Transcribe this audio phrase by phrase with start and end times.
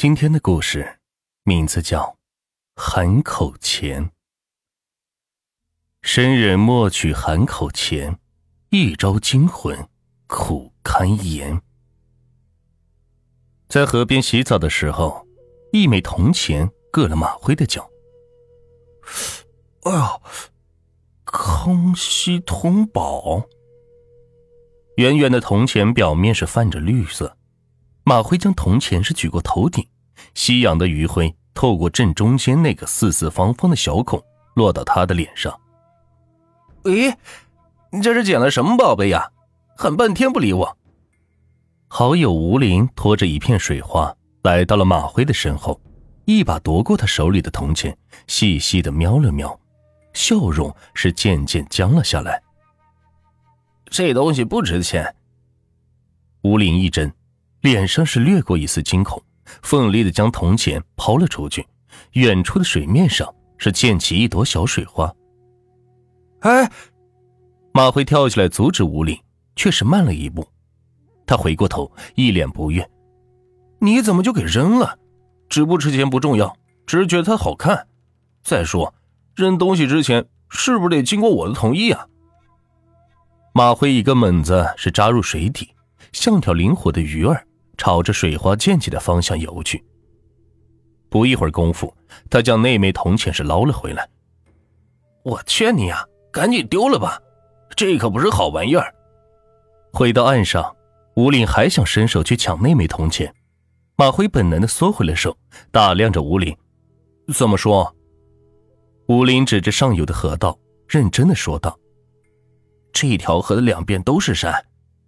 [0.00, 1.00] 今天的故事
[1.42, 2.16] 名字叫
[2.80, 4.04] 《含口钱》。
[6.02, 8.16] 生人莫取含口钱，
[8.70, 9.88] 一朝惊魂
[10.28, 11.60] 苦堪言。
[13.68, 15.26] 在河边洗澡的时候，
[15.72, 17.90] 一枚铜钱硌了马辉的脚。
[19.82, 20.22] 哎呦！
[21.24, 23.48] 康熙通宝，
[24.94, 27.37] 圆圆的铜钱表面是泛着绿色。
[28.08, 29.86] 马辉将铜钱是举过头顶，
[30.32, 34.18] 夕阳的余晖透过正中间那个四四方方的小孔，
[34.54, 35.54] 落到他的脸上。
[36.84, 37.14] 咦，
[37.92, 39.30] 你这是捡了什么宝贝呀？
[39.76, 40.78] 喊半天不理我。
[41.88, 45.78] 好友吴林拖着一片水花来到了马辉的身后，
[46.24, 47.94] 一把夺过他手里的铜钱，
[48.26, 49.60] 细细的瞄了瞄。
[50.14, 52.42] 笑容是渐渐僵了下来。
[53.90, 55.14] 这东西不值钱。
[56.40, 57.12] 吴林一怔，
[57.70, 59.22] 脸上是掠过一丝惊恐，
[59.60, 61.66] 奋力的将铜钱抛了出去。
[62.12, 65.12] 远处的水面上是溅起一朵小水花。
[66.40, 66.70] 哎，
[67.74, 69.14] 马辉跳起来阻止吴林，
[69.54, 70.48] 却是慢了一步。
[71.26, 72.88] 他回过头，一脸不悦
[73.80, 74.98] ：“你怎么就给扔了？
[75.50, 77.86] 值不值钱不重要，只是觉得它好看。
[78.42, 78.94] 再说……”
[79.36, 82.06] 扔东西之前是不是得经过我的同意啊？
[83.52, 85.68] 马辉一个猛子是扎入水底，
[86.12, 87.44] 像条灵活的鱼儿，
[87.78, 89.82] 朝着水花溅起的方向游去。
[91.08, 91.90] 不一会儿功夫，
[92.28, 94.06] 他将那枚铜钱是捞了回来。
[95.22, 97.18] 我劝你啊，赶紧丢了吧，
[97.74, 98.94] 这可不是好玩意儿。
[99.92, 100.76] 回到岸上，
[101.16, 103.34] 吴林还想伸手去抢那枚铜钱，
[103.96, 105.34] 马辉本能的缩回了手，
[105.70, 106.54] 打量着吴林，
[107.32, 107.94] 怎么说？
[109.06, 111.78] 吴林指着上游的河道，认真的说道
[112.92, 114.52] ：“这条河的两边都是山，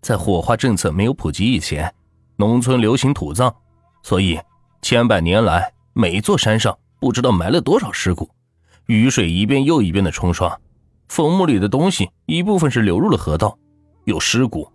[0.00, 1.94] 在火化政策没有普及以前，
[2.42, 3.54] 农村流行土葬，
[4.02, 4.36] 所以
[4.80, 8.28] 千百年来，每一座山上不知道埋了多少尸骨。
[8.86, 10.60] 雨水一遍又一遍的冲刷，
[11.06, 13.56] 坟墓里的东西一部分是流入了河道，
[14.06, 14.68] 有尸骨、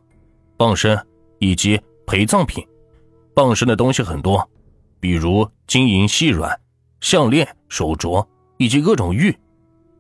[0.56, 0.98] 傍身
[1.40, 2.66] 以及陪葬品。
[3.34, 4.50] 傍身的东西很多，
[5.02, 6.58] 比如金银细软、
[7.02, 8.26] 项链、手镯。”
[8.60, 9.38] 以及各种玉，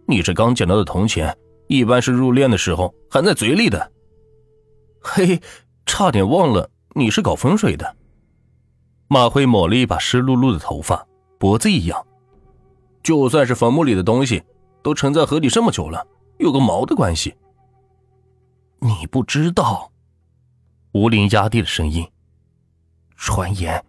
[0.07, 3.91] 你这刚捡到的铜钱，一般是入殓的时候含在嘴里的。
[4.99, 5.39] 嘿，
[5.85, 7.95] 差点忘了，你是搞风水的。
[9.07, 12.05] 马辉抹了一把湿漉漉的头发，脖子一仰。
[13.03, 14.43] 就算是坟墓里的东西，
[14.81, 16.05] 都沉在河底这么久了，
[16.39, 17.35] 有个毛的关系？
[18.79, 19.91] 你不知道？
[20.93, 22.05] 吴林压低了声音。
[23.15, 23.85] 传言，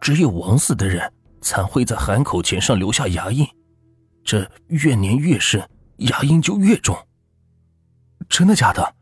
[0.00, 1.12] 只有枉死的人
[1.42, 3.46] 才会在含口前上留下牙印。
[4.24, 5.68] 这越年越深，
[5.98, 6.96] 牙印就越重。
[8.30, 8.95] 真的假的？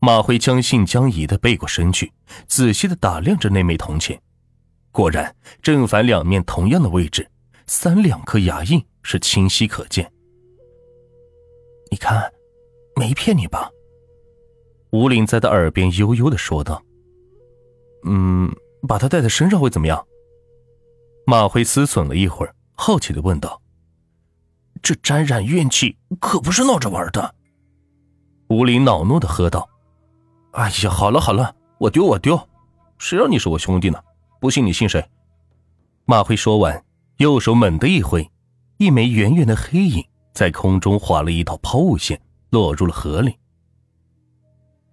[0.00, 2.12] 马辉将信将疑的背过身去，
[2.48, 4.20] 仔细的打量着那枚铜钱。
[4.90, 7.28] 果然，正反两面同样的位置，
[7.66, 10.10] 三两颗牙印是清晰可见。
[11.90, 12.32] 你看，
[12.96, 13.70] 没骗你吧？
[14.90, 16.82] 吴林在他耳边悠悠的说道。
[18.04, 18.50] 嗯，
[18.88, 20.04] 把它带在身上会怎么样？
[21.26, 23.60] 马辉思忖了一会儿，好奇的问道。
[24.82, 27.34] 这沾染怨气可不是闹着玩的。
[28.48, 29.68] 吴林恼怒的喝道
[30.52, 32.48] ：“哎呀，好了好了，我丢我丢，
[32.98, 34.02] 谁让你是我兄弟呢？
[34.40, 35.04] 不信你信谁？”
[36.06, 36.84] 马辉说完，
[37.18, 38.28] 右手猛地一挥，
[38.78, 43.36] 一枚圆圆的黑影在空中划了一道抛物线，落入了河里。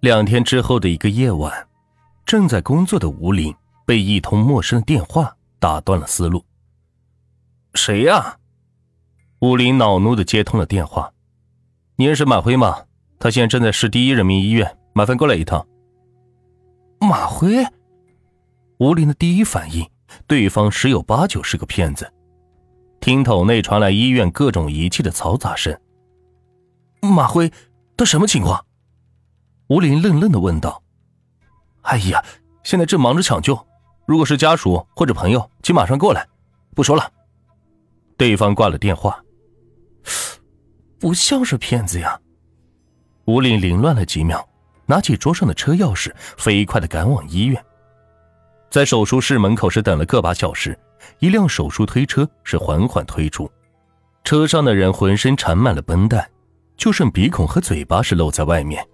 [0.02, 1.68] 两天之后的一个夜晚，
[2.24, 3.54] 正在工作的吴林
[3.84, 6.46] 被一通陌生的电话打断了思路。
[7.74, 8.38] “谁呀？”
[9.42, 11.12] 吴林恼怒的接通了电话
[11.98, 12.84] ：“你认识马辉吗？
[13.20, 15.64] 他现在正在市第一人民医院，麻烦过来一趟。”
[17.00, 17.64] 马辉，
[18.80, 19.88] 吴林的第一反应，
[20.26, 22.12] 对方十有八九是个骗子。
[23.00, 25.80] 听筒内传来医院各种仪器的嘈杂声。
[27.02, 27.52] 马辉，
[27.96, 28.66] 他什么情况？
[29.68, 30.82] 吴林愣愣的问道。
[31.84, 32.26] “哎呀，
[32.64, 33.56] 现在正忙着抢救，
[34.08, 36.28] 如果是家属或者朋友，请马上过来。
[36.74, 37.12] 不说了。”
[38.18, 39.24] 对方挂了电话。
[41.00, 42.20] 不像是骗子呀！
[43.26, 44.44] 吴林凌乱了几秒，
[44.88, 47.64] 拿起桌上的车钥匙，飞快的赶往医院。
[48.70, 50.78] 在手术室门口是等了个把小时，
[51.20, 53.50] 一辆手术推车是缓缓推出，
[54.24, 56.28] 车上的人浑身缠满了绷带，
[56.76, 58.86] 就剩鼻孔和嘴巴是露在外面，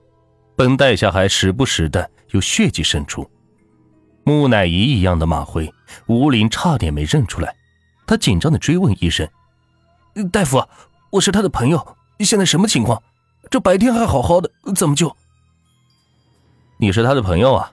[0.56, 3.30] 绷带下还时不时的有血迹渗出。
[4.26, 5.74] 木乃伊一样的马辉，
[6.08, 7.56] 吴林差点没认出来，
[8.06, 9.28] 他紧张的追问医生
[10.32, 10.64] ：“大夫。”
[11.14, 13.02] 我是他的朋友，现在什么情况？
[13.52, 15.16] 这白天还好好的，怎么就？
[16.84, 17.72] 你是他的朋友啊？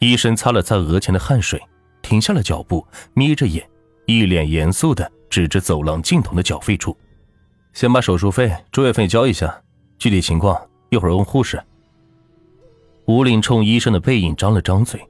[0.00, 1.62] 医生擦了擦额前的汗水，
[2.02, 2.84] 停下了脚步，
[3.14, 3.64] 眯着眼，
[4.06, 6.96] 一脸严肃的指着走廊尽头的缴费处
[7.72, 9.56] ：“先把手术费、住院费交一下，
[10.00, 10.60] 具体情况
[10.90, 11.62] 一会儿问护士。”
[13.06, 15.00] 吴林冲医生的背影张了张嘴，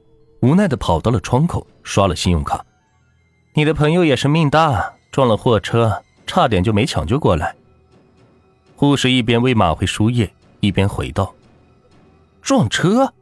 [0.43, 2.63] 无奈的跑到了窗口，刷了信用卡。
[3.55, 7.55] 你的朋友也是命大，撞了货车，差点就没抢救过来。
[8.75, 11.33] 护士一边为马辉输液，一边回道
[12.43, 13.13] ：“撞车？”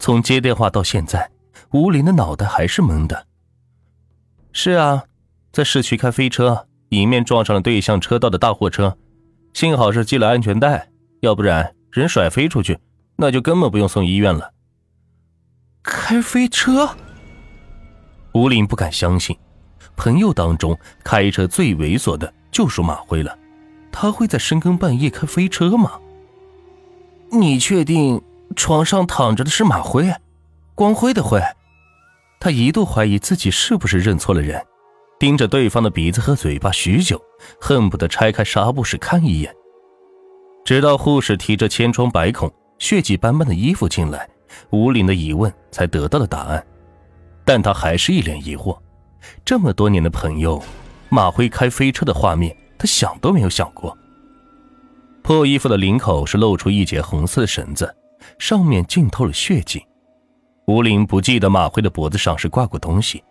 [0.00, 1.30] 从接电话到现在，
[1.70, 3.26] 吴林的脑袋还是懵的。
[4.52, 5.04] 是啊，
[5.52, 8.98] 在市区开飞车，迎面撞上了对向车道的大货车，
[9.52, 10.88] 幸好是系了安全带，
[11.20, 12.78] 要不然人甩飞出去。
[13.16, 14.52] 那就根本不用送医院了。
[15.84, 16.96] 开飞车，
[18.32, 19.36] 吴林不敢相信，
[19.94, 23.38] 朋友当中开车最猥琐的就属马辉了，
[23.92, 26.00] 他会在深更半夜开飞车吗？
[27.34, 28.22] 你确定
[28.56, 30.12] 床上躺着的是马辉，
[30.74, 31.40] 光辉的辉？
[32.40, 34.64] 他一度怀疑自己是不是认错了人，
[35.18, 37.20] 盯着对方的鼻子和嘴巴许久，
[37.60, 39.54] 恨不得拆开纱布时看一眼。
[40.64, 42.50] 直到护士提着千疮百孔。
[42.80, 44.28] 血迹斑斑的衣服进来，
[44.70, 46.66] 吴林的疑问才得到了答案，
[47.44, 48.76] 但他还是一脸疑惑。
[49.44, 50.60] 这么多年的朋友，
[51.08, 53.96] 马辉开飞车的画面，他想都没有想过。
[55.24, 57.96] 破衣服的领口是露出一截红色的绳子，
[58.38, 59.82] 上面浸透了血迹。
[60.66, 63.24] 吴林不记得马辉的脖子上是挂过东西，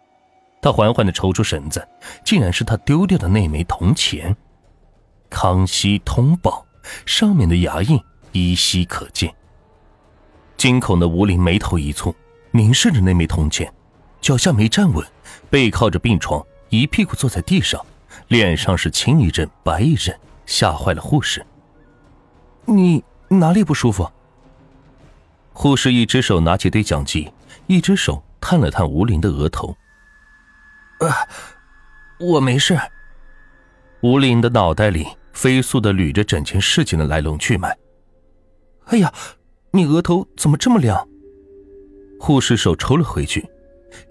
[0.59, 1.87] 他缓缓地抽出绳子，
[2.25, 4.35] 竟然是他丢掉的那枚铜钱。
[5.29, 6.65] 康熙通宝
[7.05, 8.01] 上面的牙印
[8.31, 9.31] 依稀可见。
[10.57, 12.11] 惊恐的吴林眉头一蹙，
[12.49, 13.71] 凝视着那枚铜钱，
[14.19, 15.05] 脚下没站稳，
[15.47, 17.79] 背靠着病床，一屁股坐在地上，
[18.29, 21.45] 脸上是青一阵白一阵，吓坏了护士。
[22.65, 24.09] 你哪里不舒服？
[25.51, 27.31] 护士一只手拿起对讲机，
[27.67, 29.75] 一只手探了探吴林的额头。
[30.99, 31.27] 啊，
[32.19, 32.77] 我没事。
[34.01, 37.77] 吴林的脑袋里飞速的捋着整件事情的来龙去脉。
[38.85, 39.13] 哎呀！
[39.75, 41.07] 你额头怎么这么凉？
[42.19, 43.43] 护士手抽了回去，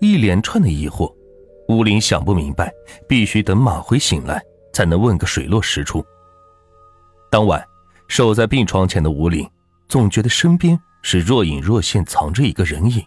[0.01, 1.15] 一连串的疑惑，
[1.69, 2.73] 吴林想不明白，
[3.09, 6.05] 必须等马辉醒来才能问个水落石出。
[7.31, 7.65] 当晚
[8.13, 9.49] 守在病床前的吴林，
[9.89, 13.03] 总觉得身边是若隐若现藏着一个人影。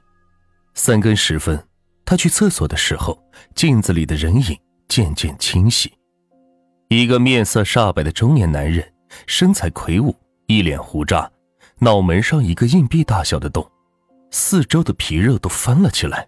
[0.74, 1.63] 三更时分，
[2.04, 3.16] 他去厕所的时候，
[3.54, 4.57] 镜子里的人影
[4.88, 5.94] 渐渐清晰，
[6.90, 8.84] 一个面色煞白的中年男人，
[9.28, 10.12] 身材魁梧，
[10.48, 11.31] 一脸胡渣。
[11.78, 13.63] 脑门上一个硬币大小的洞，
[14.31, 16.28] 四周的皮肉都翻了起来。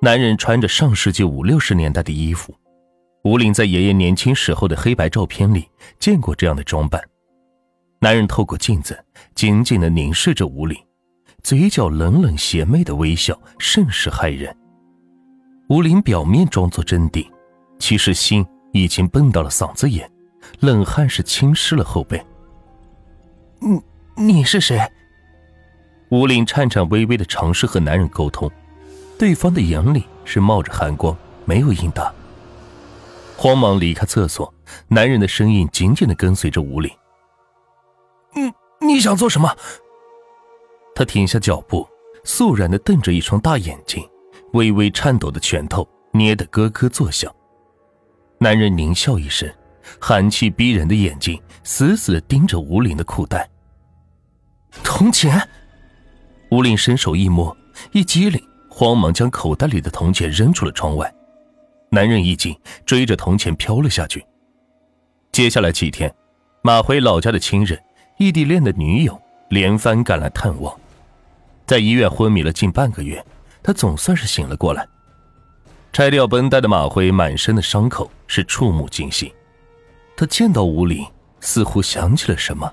[0.00, 2.54] 男人穿着上世纪五六十年代的衣服，
[3.24, 5.68] 吴林在爷爷年轻时候的黑白照片里
[5.98, 7.02] 见过这样的装扮。
[8.06, 9.04] 男人透过镜子，
[9.34, 10.78] 紧紧的凝视着吴林，
[11.42, 14.56] 嘴角冷冷邪魅的微笑，甚是骇人。
[15.68, 17.28] 吴林表面装作镇定，
[17.80, 20.08] 其实心已经蹦到了嗓子眼，
[20.60, 22.24] 冷汗是浸湿了后背。
[23.62, 23.82] 嗯。
[24.14, 24.80] 你是谁？
[26.10, 28.48] 吴林颤颤巍巍的尝试和男人沟通，
[29.18, 32.14] 对方的眼里是冒着寒光，没有应答。
[33.36, 34.54] 慌忙离开厕所，
[34.86, 36.88] 男人的身影紧紧的跟随着吴林。
[38.36, 38.52] 你
[38.86, 39.56] 你想做什么？
[40.94, 41.88] 他停下脚步，
[42.22, 44.06] 肃然的瞪着一双大眼睛，
[44.52, 47.34] 微微颤抖的拳头捏得咯咯作响。
[48.38, 49.50] 男人狞笑一声，
[49.98, 53.48] 寒气逼人的眼睛死死的盯着吴林的裤带。
[54.84, 55.40] 铜钱，
[56.50, 57.56] 吴林伸手一摸，
[57.92, 61.10] 一激灵，慌忙将口袋里的铜钱扔出了窗外。
[61.90, 64.22] 男人一惊，追着铜钱飘了下去。
[65.32, 66.14] 接下来几天，
[66.62, 67.78] 马回老家的亲人、
[68.18, 69.20] 异地恋的女友
[69.50, 70.74] 连番赶来探望。
[71.66, 73.24] 在医院昏迷了近半个月，
[73.62, 74.86] 他总算是醒了过来。
[75.92, 79.32] 拆掉绷带的马辉满身的伤口是触目惊心。
[80.16, 81.06] 他见到吴林，
[81.40, 82.72] 似乎想起了什么。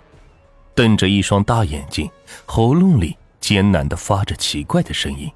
[0.75, 2.09] 瞪着一双大眼睛，
[2.45, 5.31] 喉咙里艰难的发着奇怪的声音。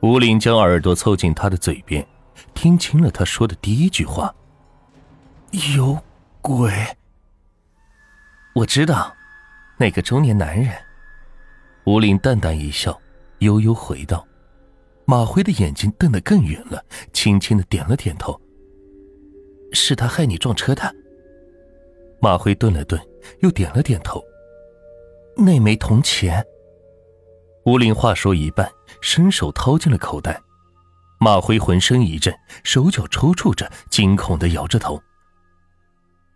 [0.00, 2.06] 吴林将耳朵凑近他的嘴边，
[2.54, 4.34] 听清了他说的第一句话
[5.76, 5.98] ：“有
[6.40, 6.70] 鬼。”
[8.54, 9.12] 我知道，
[9.76, 10.72] 那个中年男人。
[11.86, 12.96] 吴林淡淡一笑，
[13.40, 14.24] 悠悠回道
[15.06, 18.40] ：“马辉的眼睛瞪得更圆了，轻轻的点了点头。
[19.72, 20.94] 是他害你撞车的。”
[22.22, 23.00] 马辉顿了顿，
[23.40, 24.22] 又点了点头。
[25.36, 26.44] 那枚铜钱。
[27.64, 28.70] 吴林话说一半，
[29.00, 30.40] 伸手掏进了口袋。
[31.18, 32.32] 马辉浑身一震，
[32.62, 35.02] 手脚抽搐着，惊恐的摇着头。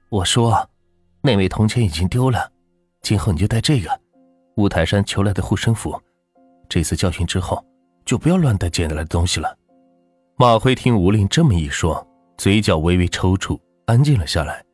[0.09, 0.69] 我说
[1.21, 2.51] ：“那枚铜钱已经丢了，
[3.03, 3.91] 今后你就带这个，
[4.57, 6.01] 五台山求来的护身符。
[6.69, 7.65] 这次教训之后，
[8.05, 9.57] 就不要乱带捡来的东西了。”
[10.37, 12.07] 马辉听吴林这么一说，
[12.37, 14.65] 嘴角微微抽搐，安静了下来。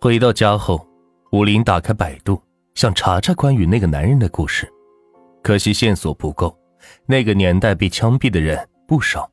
[0.00, 0.86] 回到家后，
[1.32, 2.40] 吴林打开百度，
[2.74, 4.66] 想查查关于那个男人的故事，
[5.42, 6.56] 可惜线索不够。
[7.06, 9.30] 那个年代被枪毙的人不少，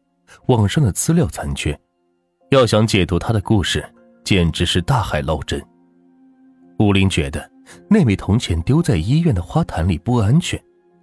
[0.48, 1.80] 网上的资料残缺，
[2.52, 3.84] 要想解读他的故事，
[4.24, 5.60] 简直是大海捞针。
[6.80, 7.50] 吴林觉得
[7.90, 10.60] 那枚铜钱丢在医院的花坛里不安全，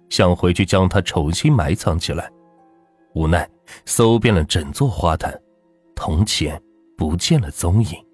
[0.09, 2.29] 想回去将它重新埋藏起来。
[3.13, 3.47] 无奈
[3.85, 5.39] 搜遍了整座花坛，
[5.95, 6.59] 铜钱
[6.97, 8.06] 不见了踪影。